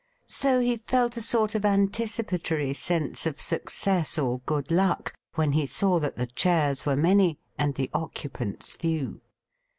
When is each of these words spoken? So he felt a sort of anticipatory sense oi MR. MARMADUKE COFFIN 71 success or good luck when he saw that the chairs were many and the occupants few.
So 0.25 0.61
he 0.61 0.77
felt 0.77 1.15
a 1.15 1.21
sort 1.21 1.53
of 1.53 1.63
anticipatory 1.63 2.73
sense 2.73 3.27
oi 3.27 3.33
MR. 3.33 3.33
MARMADUKE 3.33 3.37
COFFIN 3.37 3.39
71 3.39 3.65
success 3.69 4.17
or 4.17 4.39
good 4.47 4.71
luck 4.71 5.13
when 5.35 5.51
he 5.51 5.67
saw 5.67 5.99
that 5.99 6.15
the 6.15 6.25
chairs 6.25 6.87
were 6.87 6.95
many 6.95 7.37
and 7.59 7.75
the 7.75 7.91
occupants 7.93 8.75
few. 8.75 9.21